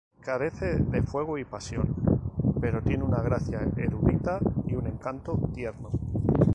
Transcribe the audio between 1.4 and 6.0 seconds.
pasión, pero tiene una gracia erudita y un encanto tierno.